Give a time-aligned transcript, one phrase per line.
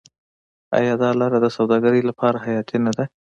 [0.77, 3.05] آیا دا لاره د سوداګرۍ لپاره حیاتي نه ده؟